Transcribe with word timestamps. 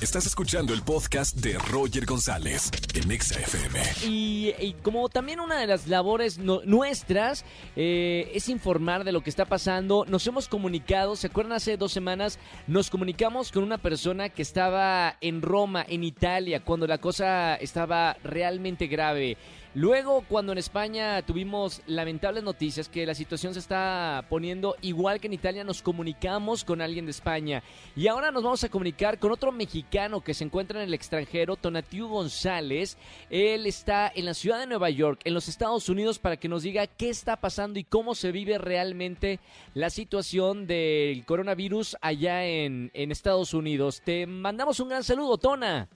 Estás 0.00 0.26
escuchando 0.26 0.74
el 0.74 0.82
podcast 0.82 1.36
de 1.36 1.54
Roger 1.54 2.04
González 2.04 2.70
en 2.92 3.10
EXA-FM. 3.10 3.80
Y, 4.04 4.74
como 4.82 5.08
también 5.08 5.40
una 5.40 5.58
de 5.58 5.66
las 5.66 5.88
labores 5.88 6.36
nuestras 6.36 7.46
eh, 7.76 8.30
es 8.34 8.50
informar 8.50 9.04
de 9.04 9.12
lo 9.12 9.22
que 9.22 9.30
está 9.30 9.46
pasando. 9.46 10.04
Nos 10.06 10.26
hemos 10.26 10.48
comunicado, 10.48 11.16
¿se 11.16 11.28
acuerdan? 11.28 11.54
Hace 11.54 11.78
dos 11.78 11.92
semanas 11.92 12.38
nos 12.66 12.90
comunicamos 12.90 13.50
con 13.50 13.62
una 13.62 13.78
persona 13.78 14.28
que 14.28 14.42
estaba 14.42 15.16
en 15.22 15.40
Roma, 15.40 15.82
en 15.88 16.04
Italia, 16.04 16.62
cuando 16.62 16.86
la 16.86 16.98
cosa 16.98 17.54
estaba 17.54 18.18
realmente 18.22 18.88
grave. 18.88 19.38
Luego, 19.76 20.24
cuando 20.26 20.52
en 20.52 20.58
España 20.58 21.20
tuvimos 21.20 21.82
lamentables 21.86 22.42
noticias 22.42 22.88
que 22.88 23.04
la 23.04 23.14
situación 23.14 23.52
se 23.52 23.60
está 23.60 24.24
poniendo 24.30 24.74
igual 24.80 25.20
que 25.20 25.26
en 25.26 25.34
Italia, 25.34 25.64
nos 25.64 25.82
comunicamos 25.82 26.64
con 26.64 26.80
alguien 26.80 27.04
de 27.04 27.10
España. 27.10 27.62
Y 27.94 28.08
ahora 28.08 28.30
nos 28.30 28.42
vamos 28.42 28.64
a 28.64 28.70
comunicar 28.70 29.18
con 29.18 29.32
otro 29.32 29.52
mexicano 29.52 30.22
que 30.22 30.32
se 30.32 30.44
encuentra 30.44 30.80
en 30.80 30.88
el 30.88 30.94
extranjero, 30.94 31.56
Tonatiu 31.56 32.08
González. 32.08 32.96
Él 33.28 33.66
está 33.66 34.10
en 34.14 34.24
la 34.24 34.32
ciudad 34.32 34.60
de 34.60 34.66
Nueva 34.66 34.88
York, 34.88 35.20
en 35.24 35.34
los 35.34 35.46
Estados 35.46 35.90
Unidos, 35.90 36.18
para 36.18 36.38
que 36.38 36.48
nos 36.48 36.62
diga 36.62 36.86
qué 36.86 37.10
está 37.10 37.36
pasando 37.36 37.78
y 37.78 37.84
cómo 37.84 38.14
se 38.14 38.32
vive 38.32 38.56
realmente 38.56 39.40
la 39.74 39.90
situación 39.90 40.66
del 40.66 41.26
coronavirus 41.26 41.98
allá 42.00 42.46
en, 42.46 42.90
en 42.94 43.12
Estados 43.12 43.52
Unidos. 43.52 44.00
Te 44.02 44.26
mandamos 44.26 44.80
un 44.80 44.88
gran 44.88 45.04
saludo, 45.04 45.36
Tona. 45.36 45.86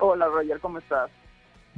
Hola, 0.00 0.26
Roger, 0.26 0.58
¿cómo 0.58 0.78
estás? 0.78 1.12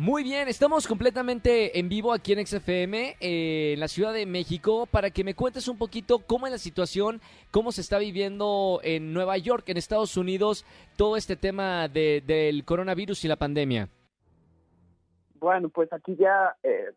Muy 0.00 0.22
bien, 0.22 0.46
estamos 0.46 0.86
completamente 0.86 1.76
en 1.80 1.88
vivo 1.88 2.12
aquí 2.12 2.32
en 2.32 2.46
XFM, 2.46 3.16
eh, 3.18 3.72
en 3.72 3.80
la 3.80 3.88
Ciudad 3.88 4.12
de 4.12 4.26
México, 4.26 4.86
para 4.86 5.10
que 5.10 5.24
me 5.24 5.34
cuentes 5.34 5.66
un 5.66 5.76
poquito 5.76 6.20
cómo 6.20 6.46
es 6.46 6.52
la 6.52 6.58
situación, 6.58 7.20
cómo 7.50 7.72
se 7.72 7.80
está 7.80 7.98
viviendo 7.98 8.78
en 8.84 9.12
Nueva 9.12 9.36
York, 9.38 9.68
en 9.68 9.76
Estados 9.76 10.16
Unidos, 10.16 10.64
todo 10.96 11.16
este 11.16 11.34
tema 11.34 11.88
del 11.88 12.64
coronavirus 12.64 13.24
y 13.24 13.28
la 13.28 13.34
pandemia. 13.34 13.88
Bueno, 15.40 15.68
pues 15.68 15.92
aquí 15.92 16.14
ya, 16.14 16.56
eh, 16.62 16.92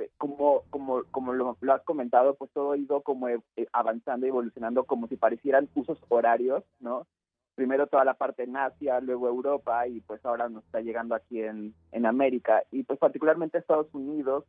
eh, 0.00 0.10
como, 0.18 0.62
como, 0.70 1.04
como 1.12 1.32
lo, 1.34 1.56
has 1.72 1.82
comentado, 1.82 2.34
pues 2.34 2.50
todo 2.50 2.72
ha 2.72 2.76
ido 2.76 3.00
como 3.02 3.28
avanzando 3.72 4.26
y 4.26 4.30
evolucionando 4.30 4.82
como 4.82 5.06
si 5.06 5.14
parecieran 5.14 5.68
usos 5.76 6.00
horarios, 6.08 6.64
¿no? 6.80 7.06
Primero 7.54 7.86
toda 7.86 8.04
la 8.04 8.14
parte 8.14 8.44
en 8.44 8.56
Asia, 8.56 9.00
luego 9.00 9.28
Europa 9.28 9.86
y 9.86 10.00
pues 10.00 10.24
ahora 10.24 10.48
nos 10.48 10.64
está 10.64 10.80
llegando 10.80 11.14
aquí 11.14 11.40
en, 11.40 11.74
en 11.92 12.06
América 12.06 12.62
y 12.70 12.82
pues 12.82 12.98
particularmente 12.98 13.58
Estados 13.58 13.92
Unidos 13.92 14.44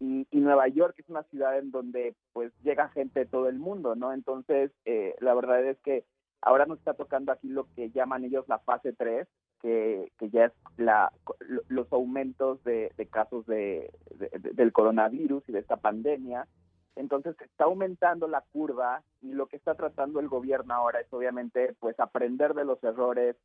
y, 0.00 0.26
Nueva 0.32 0.66
York 0.66 0.96
es 0.98 1.08
una 1.08 1.22
ciudad 1.24 1.56
en 1.56 1.70
donde 1.70 2.16
pues 2.32 2.52
llega 2.64 2.88
gente 2.88 3.20
de 3.20 3.26
todo 3.26 3.48
el 3.48 3.58
mundo, 3.58 3.94
¿no? 3.94 4.12
Entonces 4.12 4.72
eh, 4.84 5.14
la 5.20 5.34
verdad 5.34 5.64
es 5.64 5.78
que 5.78 6.04
ahora 6.40 6.66
nos 6.66 6.78
está 6.78 6.94
tocando 6.94 7.30
aquí 7.30 7.48
lo 7.48 7.68
que 7.76 7.90
llaman 7.90 8.24
ellos 8.24 8.48
la 8.48 8.58
fase 8.58 8.92
3, 8.92 9.28
que, 9.60 10.10
que 10.18 10.30
ya 10.30 10.46
es 10.46 10.52
la, 10.76 11.12
los 11.68 11.92
aumentos 11.92 12.62
de, 12.64 12.90
casos 13.10 13.46
de, 13.46 13.92
del 14.54 14.72
coronavirus 14.72 15.48
y 15.48 15.52
de 15.52 15.60
esta 15.60 15.76
pandemia 15.76 16.48
entonces 16.96 17.36
está 17.40 17.64
aumentando 17.64 18.28
la 18.28 18.42
curva 18.52 19.02
y 19.20 19.32
lo 19.32 19.46
que 19.46 19.56
está 19.56 19.74
tratando 19.74 20.20
el 20.20 20.28
gobierno 20.28 20.74
ahora 20.74 21.00
es 21.00 21.12
obviamente 21.12 21.74
pues 21.80 21.98
aprender 21.98 22.54
de 22.54 22.64
los 22.64 22.82
errores 22.84 23.36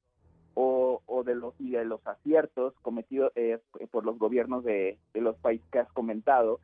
o, 0.59 1.23
de 1.23 1.35
los 1.35 1.53
y 1.59 1.71
de 1.71 1.85
los 1.85 2.05
aciertos 2.07 2.73
cometidos 2.81 3.31
eh, 3.35 3.59
por 3.91 4.03
los 4.03 4.17
gobiernos 4.17 4.63
de, 4.63 4.97
los 5.13 5.37
países 5.37 5.67
que 5.71 5.79
has 5.79 5.91
comentado 5.91 6.59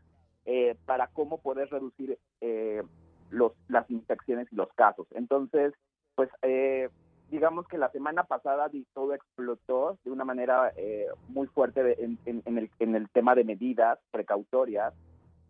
eh, 0.45 0.75
para 0.85 1.07
cómo 1.07 1.37
poder 1.39 1.69
reducir 1.69 2.17
eh, 2.41 2.81
los, 3.29 3.51
las 3.67 3.89
infecciones 3.91 4.47
y 4.51 4.55
los 4.55 4.73
casos. 4.73 5.05
Entonces, 5.11 5.73
pues 6.15 6.29
digamos 7.29 7.67
que 7.67 7.77
la 7.77 7.91
semana 7.91 8.23
pasada 8.23 8.69
todo 8.93 9.13
explotó 9.13 9.97
de 10.03 10.11
una 10.11 10.25
manera 10.25 10.73
muy 11.27 11.47
fuerte 11.47 12.03
en, 12.03 12.17
el, 12.25 12.71
en 12.79 12.95
el 12.95 13.09
tema 13.09 13.35
de 13.35 13.43
medidas 13.43 13.99
precautorias 14.11 14.93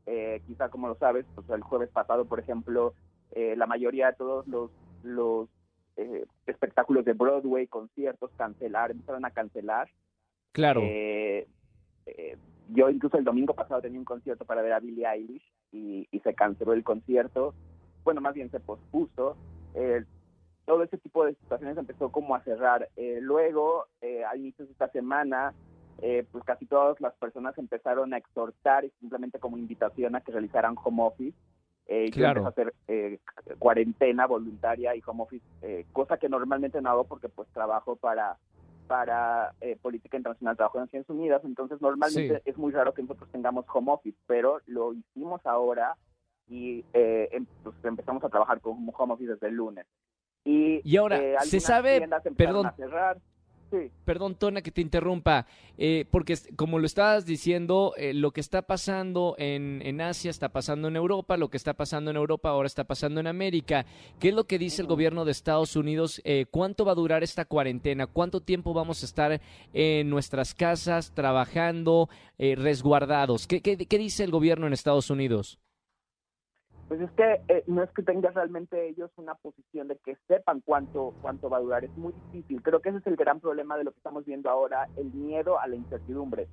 eh, 0.05 0.41
quizá 0.45 0.69
como 0.69 0.87
lo 0.87 0.95
sabes, 0.95 1.25
pues 1.33 1.49
el 1.49 1.61
jueves 1.61 1.89
pasado, 1.89 2.25
por 2.25 2.39
ejemplo, 2.39 2.93
eh, 3.31 3.55
la 3.55 3.67
mayoría 3.67 4.07
de 4.07 4.13
todos 4.13 4.45
los, 4.47 4.69
los 5.01 5.49
eh, 5.95 6.25
espectáculos 6.45 7.05
de 7.05 7.13
Broadway, 7.13 7.67
conciertos, 7.67 8.31
cancelar, 8.35 8.91
empezaron 8.91 9.25
a 9.25 9.31
cancelar. 9.31 9.89
Claro. 10.51 10.81
yo 12.69 12.89
incluso 12.89 13.17
el 13.17 13.23
domingo 13.23 13.55
pasado 13.55 13.81
tenía 13.81 13.97
un 13.97 14.05
concierto 14.05 14.45
para 14.45 14.61
ver 14.61 14.73
a 14.73 14.79
Billie 14.79 15.07
Eilish 15.07 15.51
y, 15.71 16.07
se 16.23 16.33
canceló 16.35 16.73
el 16.73 16.83
concierto. 16.83 17.55
Bueno, 18.03 18.21
más 18.21 18.35
bien 18.35 18.51
se 18.51 18.59
pospuso. 18.59 19.35
todo 20.65 20.83
ese 20.83 20.97
tipo 20.99 21.25
de 21.25 21.33
situaciones 21.35 21.77
empezó 21.77 22.11
como 22.11 22.35
a 22.35 22.43
cerrar. 22.43 22.87
luego, 23.21 23.87
a 24.29 24.35
inicios 24.35 24.67
de 24.67 24.73
esta 24.73 24.89
semana, 24.89 25.53
eh, 26.01 26.25
pues 26.31 26.43
casi 26.43 26.65
todas 26.65 26.99
las 27.01 27.13
personas 27.15 27.57
empezaron 27.57 28.13
a 28.13 28.17
exhortar 28.17 28.85
simplemente 28.99 29.39
como 29.39 29.57
invitación 29.57 30.15
a 30.15 30.21
que 30.21 30.31
realizaran 30.31 30.75
home 30.83 31.03
office. 31.03 31.37
Eh, 31.85 32.11
claro. 32.11 32.45
a 32.45 32.49
hacer 32.49 32.73
eh, 32.87 33.19
cuarentena 33.59 34.25
voluntaria 34.25 34.95
y 34.95 35.01
home 35.05 35.23
office, 35.23 35.45
eh, 35.61 35.85
cosa 35.91 36.15
que 36.17 36.29
normalmente 36.29 36.81
no 36.81 36.89
hago 36.89 37.03
porque 37.03 37.27
pues 37.27 37.49
trabajo 37.49 37.97
para 37.97 38.37
para 38.87 39.53
política 39.81 40.17
internacional, 40.17 40.55
trabajo 40.57 40.77
en 40.77 40.83
Naciones 40.83 41.09
Unidas, 41.09 41.41
entonces 41.45 41.81
normalmente 41.81 42.41
es 42.45 42.57
muy 42.57 42.71
raro 42.71 42.93
que 42.93 43.01
nosotros 43.01 43.29
tengamos 43.31 43.65
home 43.73 43.91
office, 43.91 44.17
pero 44.27 44.61
lo 44.65 44.93
hicimos 44.93 45.41
ahora 45.45 45.95
y 46.47 46.85
em, 46.93 47.45
pues, 47.63 47.75
empezamos 47.83 48.23
a 48.23 48.29
trabajar 48.29 48.59
con 48.59 48.73
home 48.93 49.13
office 49.13 49.31
desde 49.31 49.47
el 49.47 49.55
lunes. 49.55 49.87
Y, 50.43 50.81
y 50.83 50.97
ahora, 50.97 51.17
se 51.41 51.61
sabe, 51.61 52.07
perdón, 52.35 52.67
a 52.67 52.71
cerrar. 52.73 53.17
Perdón, 54.05 54.35
Tona, 54.35 54.61
que 54.61 54.71
te 54.71 54.81
interrumpa, 54.81 55.47
eh, 55.77 56.05
porque 56.11 56.37
como 56.55 56.79
lo 56.79 56.85
estabas 56.85 57.25
diciendo, 57.25 57.93
eh, 57.97 58.13
lo 58.13 58.31
que 58.31 58.41
está 58.41 58.61
pasando 58.63 59.35
en, 59.37 59.81
en, 59.83 60.01
Asia 60.01 60.29
está 60.29 60.49
pasando 60.49 60.87
en 60.87 60.95
Europa, 60.95 61.37
lo 61.37 61.49
que 61.49 61.57
está 61.57 61.73
pasando 61.73 62.11
en 62.11 62.17
Europa 62.17 62.49
ahora 62.49 62.67
está 62.67 62.83
pasando 62.83 63.19
en 63.19 63.27
América. 63.27 63.85
¿Qué 64.19 64.29
es 64.29 64.35
lo 64.35 64.43
que 64.45 64.59
dice 64.59 64.81
el 64.81 64.87
gobierno 64.87 65.25
de 65.25 65.31
Estados 65.31 65.75
Unidos? 65.75 66.21
Eh, 66.23 66.45
¿Cuánto 66.51 66.85
va 66.85 66.91
a 66.91 66.95
durar 66.95 67.23
esta 67.23 67.45
cuarentena? 67.45 68.07
¿Cuánto 68.07 68.41
tiempo 68.41 68.73
vamos 68.73 69.01
a 69.01 69.05
estar 69.05 69.41
en 69.73 70.09
nuestras 70.09 70.53
casas 70.53 71.11
trabajando 71.13 72.09
resguardados? 72.37 73.47
¿Qué, 73.47 73.61
qué, 73.61 73.77
qué 73.77 73.97
dice 73.97 74.23
el 74.23 74.31
gobierno 74.31 74.67
en 74.67 74.73
Estados 74.73 75.09
Unidos? 75.09 75.59
Pues 76.93 77.09
es 77.09 77.11
que 77.13 77.41
eh, 77.47 77.63
no 77.65 77.81
es 77.81 77.89
que 77.89 78.03
tengan 78.03 78.35
realmente 78.35 78.87
ellos 78.87 79.09
una 79.15 79.33
posición 79.33 79.87
de 79.87 79.97
que 79.97 80.15
sepan 80.27 80.61
cuánto, 80.61 81.15
cuánto 81.23 81.49
va 81.49 81.57
a 81.57 81.61
durar, 81.61 81.83
es 81.83 81.97
muy 81.97 82.13
difícil. 82.25 82.61
Creo 82.61 82.81
que 82.81 82.89
ese 82.89 82.99
es 82.99 83.07
el 83.07 83.15
gran 83.15 83.39
problema 83.39 83.79
de 83.79 83.83
lo 83.83 83.93
que 83.93 83.97
estamos 83.97 84.25
viendo 84.25 84.47
ahora, 84.51 84.87
el 84.95 85.11
miedo 85.11 85.59
a 85.59 85.65
la 85.65 85.75
incertidumbre. 85.75 86.47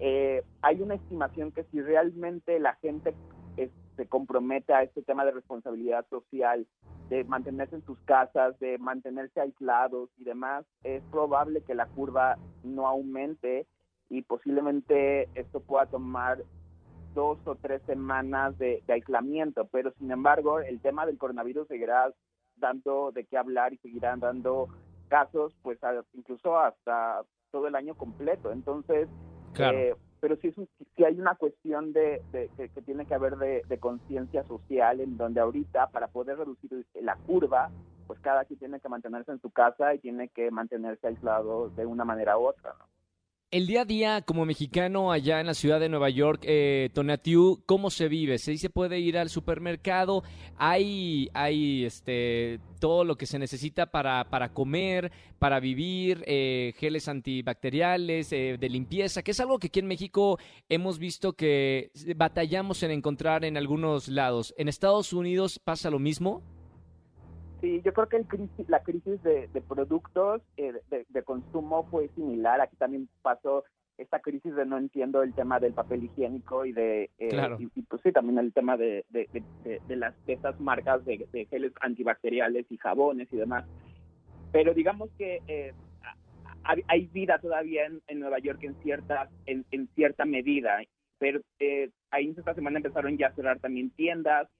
Eh, 0.00 0.42
hay 0.62 0.82
una 0.82 0.96
estimación 0.96 1.52
que 1.52 1.62
si 1.70 1.80
realmente 1.80 2.58
la 2.58 2.74
gente 2.82 3.14
eh, 3.56 3.70
se 3.94 4.08
compromete 4.08 4.74
a 4.74 4.82
este 4.82 5.00
tema 5.02 5.24
de 5.24 5.30
responsabilidad 5.30 6.04
social, 6.10 6.66
de 7.08 7.22
mantenerse 7.22 7.76
en 7.76 7.84
sus 7.84 8.00
casas, 8.00 8.58
de 8.58 8.78
mantenerse 8.78 9.42
aislados 9.42 10.10
y 10.18 10.24
demás, 10.24 10.64
es 10.82 11.04
probable 11.12 11.60
que 11.60 11.76
la 11.76 11.86
curva 11.86 12.36
no 12.64 12.88
aumente 12.88 13.68
y 14.10 14.22
posiblemente 14.22 15.28
esto 15.36 15.60
pueda 15.60 15.86
tomar 15.86 16.42
dos 17.14 17.38
o 17.44 17.54
tres 17.54 17.80
semanas 17.86 18.56
de, 18.58 18.82
aislamiento, 18.88 19.66
pero 19.66 19.92
sin 19.98 20.10
embargo 20.10 20.60
el 20.60 20.80
tema 20.80 21.06
del 21.06 21.18
coronavirus 21.18 21.68
seguirá 21.68 22.12
dando 22.56 23.12
de 23.12 23.24
qué 23.24 23.36
hablar 23.36 23.72
y 23.72 23.78
seguirán 23.78 24.20
dando 24.20 24.68
casos, 25.08 25.54
pues 25.62 25.78
incluso 26.12 26.58
hasta 26.58 27.22
todo 27.50 27.68
el 27.68 27.74
año 27.74 27.94
completo. 27.94 28.52
Entonces, 28.52 29.08
eh, 29.58 29.94
pero 30.20 30.36
sí, 30.36 30.48
es 30.48 31.04
hay 31.04 31.20
una 31.20 31.34
cuestión 31.34 31.92
de, 31.92 32.22
que, 32.32 32.82
tiene 32.82 33.06
que 33.06 33.14
haber 33.14 33.36
de, 33.36 33.78
conciencia 33.78 34.42
social 34.44 35.00
en 35.00 35.16
donde 35.16 35.40
ahorita 35.40 35.88
para 35.88 36.08
poder 36.08 36.38
reducir 36.38 36.86
la 37.00 37.16
curva, 37.26 37.70
pues 38.06 38.18
cada 38.20 38.44
quien 38.44 38.58
tiene 38.58 38.80
que 38.80 38.88
mantenerse 38.88 39.32
en 39.32 39.40
su 39.40 39.50
casa 39.50 39.94
y 39.94 39.98
tiene 39.98 40.28
que 40.28 40.50
mantenerse 40.50 41.08
aislado 41.08 41.68
de 41.70 41.86
una 41.86 42.04
manera 42.04 42.38
u 42.38 42.46
otra, 42.46 42.74
¿no? 42.78 42.93
El 43.54 43.68
día 43.68 43.82
a 43.82 43.84
día 43.84 44.22
como 44.22 44.44
mexicano 44.44 45.12
allá 45.12 45.38
en 45.38 45.46
la 45.46 45.54
ciudad 45.54 45.78
de 45.78 45.88
Nueva 45.88 46.10
York, 46.10 46.40
eh, 46.42 46.90
Tonatiu, 46.92 47.62
¿cómo 47.66 47.88
se 47.88 48.08
vive? 48.08 48.38
¿Se 48.38 48.58
se 48.58 48.68
puede 48.68 48.98
ir 48.98 49.16
al 49.16 49.30
supermercado? 49.30 50.24
¿Hay, 50.56 51.30
hay 51.34 51.84
este, 51.84 52.58
todo 52.80 53.04
lo 53.04 53.14
que 53.14 53.26
se 53.26 53.38
necesita 53.38 53.92
para, 53.92 54.24
para 54.24 54.52
comer, 54.52 55.12
para 55.38 55.60
vivir, 55.60 56.24
eh, 56.26 56.74
geles 56.78 57.06
antibacteriales, 57.06 58.32
eh, 58.32 58.56
de 58.58 58.68
limpieza, 58.68 59.22
que 59.22 59.30
es 59.30 59.38
algo 59.38 59.60
que 59.60 59.68
aquí 59.68 59.78
en 59.78 59.86
México 59.86 60.36
hemos 60.68 60.98
visto 60.98 61.34
que 61.34 61.92
batallamos 62.16 62.82
en 62.82 62.90
encontrar 62.90 63.44
en 63.44 63.56
algunos 63.56 64.08
lados. 64.08 64.52
¿En 64.58 64.66
Estados 64.66 65.12
Unidos 65.12 65.60
pasa 65.60 65.90
lo 65.90 66.00
mismo? 66.00 66.42
Sí, 67.64 67.80
yo 67.82 67.94
creo 67.94 68.10
que 68.10 68.18
el 68.18 68.26
crisis, 68.26 68.68
la 68.68 68.82
crisis 68.82 69.22
de, 69.22 69.48
productos 69.66 70.42
eh, 70.58 70.74
de, 70.90 71.22
consumo 71.22 71.88
fue 71.90 72.08
similar. 72.08 72.60
Aquí 72.60 72.76
también 72.76 73.08
pasó 73.22 73.64
esta 73.96 74.18
crisis 74.18 74.54
de 74.54 74.66
no 74.66 74.76
entiendo 74.76 75.22
el 75.22 75.32
tema 75.32 75.58
del 75.60 75.72
papel 75.72 76.04
higiénico 76.04 76.66
y 76.66 76.72
de 76.72 77.08
eh, 77.16 77.56
y, 77.58 77.82
pues 77.84 78.02
sí 78.02 78.12
también 78.12 78.36
el 78.36 78.52
tema 78.52 78.76
de, 78.76 79.06
de, 79.08 79.26
las 79.96 80.14
de 80.26 80.34
estas 80.34 80.60
marcas 80.60 81.06
de, 81.06 81.26
geles 81.48 81.72
antibacteriales 81.80 82.66
y 82.68 82.76
jabones 82.76 83.28
y 83.32 83.36
demás. 83.38 83.64
Pero 84.52 84.74
digamos 84.74 85.08
que 85.16 85.40
eh, 85.48 85.72
hay, 86.64 87.06
vida 87.14 87.38
todavía 87.38 87.86
en, 87.86 88.20
Nueva 88.20 88.40
York 88.40 88.62
en 88.62 88.74
cierta 88.82 89.30
en, 89.46 89.64
en 89.70 89.88
cierta 89.94 90.26
medida, 90.26 90.82
pero 91.16 91.40
ahí 92.10 92.34
esta 92.36 92.52
semana 92.52 92.76
empezaron 92.76 93.16
ya 93.16 93.28
a 93.28 93.34
cerrar 93.34 93.58
también 93.58 93.88
tiendas 93.88 94.50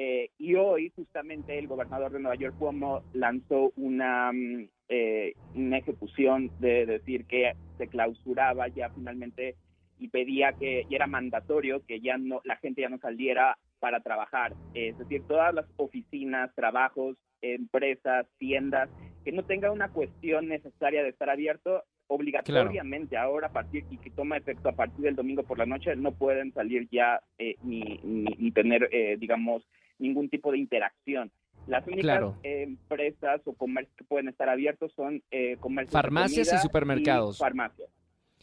eh, 0.00 0.30
y 0.38 0.54
hoy 0.54 0.92
justamente 0.94 1.58
el 1.58 1.66
gobernador 1.66 2.12
de 2.12 2.20
Nueva 2.20 2.36
York, 2.36 2.54
Cuomo, 2.56 3.02
lanzó 3.14 3.72
una, 3.74 4.30
mm, 4.32 4.68
eh, 4.88 5.34
una 5.56 5.78
ejecución 5.78 6.52
de 6.60 6.86
decir 6.86 7.24
que 7.24 7.54
se 7.78 7.88
clausuraba 7.88 8.68
ya 8.68 8.90
finalmente 8.90 9.56
y 9.98 10.06
pedía 10.06 10.52
que 10.52 10.86
y 10.88 10.94
era 10.94 11.08
mandatorio 11.08 11.84
que 11.84 11.98
ya 11.98 12.16
no 12.16 12.40
la 12.44 12.54
gente 12.58 12.82
ya 12.82 12.88
no 12.88 12.98
saliera 12.98 13.58
para 13.80 13.98
trabajar. 13.98 14.54
Es 14.72 14.96
decir, 14.98 15.24
todas 15.26 15.52
las 15.52 15.66
oficinas, 15.78 16.54
trabajos, 16.54 17.16
empresas, 17.42 18.24
tiendas, 18.38 18.88
que 19.24 19.32
no 19.32 19.42
tenga 19.46 19.72
una 19.72 19.88
cuestión 19.88 20.46
necesaria 20.46 21.02
de 21.02 21.08
estar 21.08 21.28
abierto, 21.28 21.82
obligatoriamente 22.06 23.16
ahora 23.16 23.48
a 23.48 23.52
partir 23.52 23.84
y 23.90 23.98
que 23.98 24.10
toma 24.10 24.36
efecto 24.36 24.68
a 24.68 24.76
partir 24.76 25.00
del 25.00 25.16
domingo 25.16 25.42
por 25.42 25.58
la 25.58 25.66
noche 25.66 25.94
no 25.96 26.12
pueden 26.12 26.54
salir 26.54 26.88
ya 26.90 27.20
eh, 27.36 27.56
ni, 27.64 28.00
ni, 28.02 28.50
tener 28.52 28.88
digamos 29.18 29.62
ningún 29.98 30.28
tipo 30.28 30.52
de 30.52 30.58
interacción. 30.58 31.30
Las 31.66 31.86
únicas 31.86 32.34
empresas 32.42 33.42
o 33.44 33.52
comercios 33.52 33.94
que 33.96 34.04
pueden 34.04 34.28
estar 34.28 34.48
abiertos 34.48 34.92
son 34.96 35.22
eh, 35.30 35.56
comercios 35.60 35.92
farmacias 35.92 36.52
y 36.52 36.58
supermercados. 36.58 37.38
farmacias. 37.38 37.90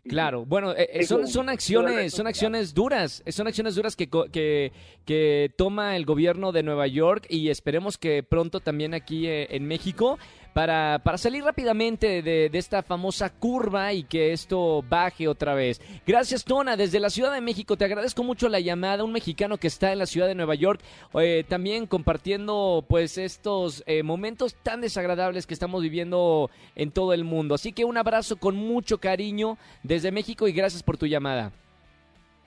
Claro, 0.08 0.46
bueno, 0.46 0.74
eh, 0.74 0.88
eh, 0.94 1.04
son, 1.04 1.28
son 1.28 1.50
acciones, 1.50 2.14
son 2.14 2.28
acciones 2.28 2.76
duras, 2.76 3.24
son 3.28 3.48
acciones 3.48 3.74
duras 3.74 3.96
que, 3.96 4.08
que, 4.32 4.72
que, 5.04 5.52
toma 5.58 5.96
el 5.96 6.06
gobierno 6.06 6.52
de 6.52 6.62
Nueva 6.62 6.86
York 6.86 7.26
y 7.28 7.50
esperemos 7.50 7.98
que 7.98 8.22
pronto 8.22 8.60
también 8.60 8.94
aquí 8.94 9.26
en 9.28 9.66
México 9.66 10.20
para, 10.56 11.00
para 11.04 11.18
salir 11.18 11.44
rápidamente 11.44 12.22
de, 12.22 12.50
esta 12.54 12.82
famosa 12.82 13.30
curva 13.30 13.92
y 13.92 14.04
que 14.04 14.32
esto 14.32 14.82
baje 14.88 15.28
otra 15.28 15.54
vez. 15.54 15.82
Gracias, 16.08 16.46
Tona, 16.46 16.78
desde 16.78 17.02
la 17.02 17.10
Ciudad 17.10 17.34
de 17.34 17.42
México. 17.42 17.76
Te 17.76 17.84
agradezco 17.84 18.24
mucho 18.24 18.48
la 18.48 18.62
llamada. 18.62 19.04
Un 19.04 19.12
mexicano 19.12 19.58
que 19.58 19.68
está 19.68 19.92
en 19.92 20.00
la 20.00 20.06
ciudad 20.06 20.28
de 20.28 20.36
Nueva 20.36 20.56
York, 20.56 20.80
eh, 21.16 21.44
también 21.46 21.88
compartiendo 21.88 22.86
pues 22.88 23.18
estos 23.18 23.84
eh, 23.86 24.02
momentos 24.02 24.56
tan 24.64 24.80
desagradables 24.80 25.46
que 25.46 25.54
estamos 25.54 25.84
viviendo 25.84 26.50
en 26.78 26.90
todo 26.92 27.12
el 27.12 27.26
mundo. 27.26 27.56
Así 27.56 27.74
que 27.74 27.84
un 27.84 27.98
abrazo 27.98 28.38
con 28.38 28.56
mucho 28.56 28.98
cariño 28.98 29.58
desde 29.84 30.14
México 30.14 30.48
y 30.48 30.54
gracias 30.54 30.84
por 30.84 30.98
tu 30.98 31.06
llamada 31.06 31.52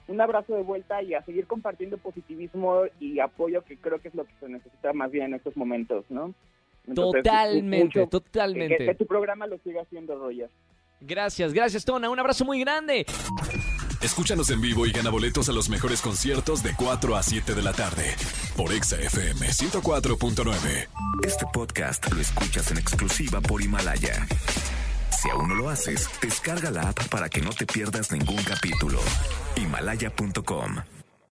un 0.07 0.19
abrazo 0.19 0.55
de 0.55 0.63
vuelta 0.63 1.03
y 1.03 1.13
a 1.13 1.21
seguir 1.21 1.45
compartiendo 1.45 1.99
positivismo 1.99 2.85
y 2.99 3.19
apoyo 3.19 3.63
que 3.63 3.77
creo 3.77 3.99
que 3.99 4.07
es 4.07 4.15
lo 4.15 4.25
que 4.25 4.33
se 4.39 4.49
necesita 4.49 4.91
más 4.91 5.11
bien 5.11 5.25
en 5.25 5.33
estos 5.35 5.55
momentos, 5.55 6.03
¿no? 6.09 6.33
Totalmente, 6.93 8.07
totalmente. 8.07 8.85
Que, 8.85 8.95
tu 8.95 9.05
programa 9.05 9.47
lo 9.47 9.57
siga 9.59 9.81
haciendo, 9.81 10.17
Roger. 10.17 10.49
Gracias, 11.01 11.53
gracias, 11.53 11.85
Tona. 11.85 12.09
Un 12.09 12.19
abrazo 12.19 12.45
muy 12.45 12.59
grande. 12.59 13.05
Escúchanos 14.01 14.49
en 14.49 14.61
vivo 14.61 14.85
y 14.85 14.91
gana 14.91 15.09
boletos 15.09 15.49
a 15.49 15.51
los 15.51 15.69
mejores 15.69 16.01
conciertos 16.01 16.63
de 16.63 16.73
4 16.75 17.15
a 17.15 17.23
7 17.23 17.53
de 17.53 17.61
la 17.61 17.73
tarde 17.73 18.15
por 18.55 18.73
Exa 18.73 18.97
FM 18.97 19.47
104.9. 19.47 20.87
Este 21.25 21.45
podcast 21.51 22.11
lo 22.11 22.21
escuchas 22.21 22.71
en 22.71 22.77
exclusiva 22.77 23.41
por 23.41 23.61
Himalaya. 23.61 24.25
Si 25.21 25.29
aún 25.29 25.49
no 25.49 25.55
lo 25.55 25.69
haces, 25.69 26.09
descarga 26.21 26.71
la 26.71 26.89
app 26.89 27.09
para 27.09 27.27
que 27.29 27.41
no 27.41 27.49
te 27.49 27.65
pierdas 27.65 28.11
ningún 28.11 28.41
capítulo. 28.43 28.99
Himalaya.com 29.57 30.98